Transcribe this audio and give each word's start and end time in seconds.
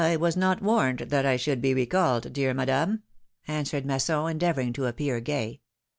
was 0.19 0.35
not 0.35 0.63
warned 0.63 0.97
that 1.09 1.27
I 1.27 1.37
should 1.37 1.61
be 1.61 1.75
recalled, 1.75 2.33
dear 2.33 2.55
Madame," 2.55 3.03
answered 3.47 3.85
Masson, 3.85 4.31
endeavoring 4.31 4.73
to 4.73 4.87
appear 4.87 5.19
gay. 5.19 5.61